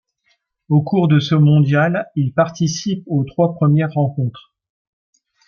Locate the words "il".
2.15-2.33